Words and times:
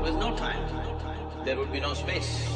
was 0.00 0.14
no 0.14 0.34
time, 0.36 0.64
there 1.44 1.56
would 1.56 1.72
be 1.72 1.80
no 1.80 1.94
space. 1.94 2.48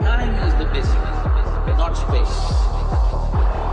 Time 0.00 0.34
is 0.46 0.54
the 0.54 0.66
basic, 0.72 1.76
not 1.76 1.96
space. 1.96 3.65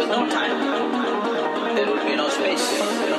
With 0.00 0.08
no 0.08 0.26
time, 0.30 1.74
there 1.76 1.86
would 1.86 2.06
be 2.06 2.16
no 2.16 2.30
space. 2.30 3.09